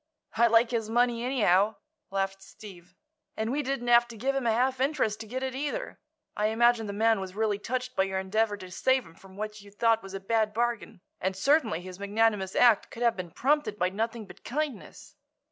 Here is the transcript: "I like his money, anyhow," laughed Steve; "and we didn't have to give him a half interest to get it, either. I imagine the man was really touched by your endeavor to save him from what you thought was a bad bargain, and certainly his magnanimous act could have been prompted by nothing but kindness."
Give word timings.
"I 0.35 0.47
like 0.47 0.71
his 0.71 0.89
money, 0.89 1.23
anyhow," 1.23 1.75
laughed 2.09 2.41
Steve; 2.41 2.95
"and 3.37 3.51
we 3.51 3.61
didn't 3.61 3.89
have 3.89 4.07
to 4.07 4.17
give 4.17 4.33
him 4.33 4.47
a 4.47 4.51
half 4.51 4.79
interest 4.81 5.19
to 5.19 5.27
get 5.27 5.43
it, 5.43 5.53
either. 5.53 5.99
I 6.35 6.47
imagine 6.47 6.87
the 6.87 6.91
man 6.91 7.19
was 7.19 7.35
really 7.35 7.59
touched 7.59 7.95
by 7.95 8.05
your 8.05 8.17
endeavor 8.17 8.57
to 8.57 8.71
save 8.71 9.05
him 9.05 9.13
from 9.13 9.37
what 9.37 9.61
you 9.61 9.69
thought 9.69 10.01
was 10.01 10.15
a 10.15 10.19
bad 10.19 10.55
bargain, 10.55 11.01
and 11.19 11.35
certainly 11.37 11.81
his 11.81 11.99
magnanimous 11.99 12.55
act 12.55 12.89
could 12.89 13.03
have 13.03 13.15
been 13.15 13.29
prompted 13.29 13.77
by 13.77 13.89
nothing 13.89 14.25
but 14.25 14.43
kindness." 14.43 15.13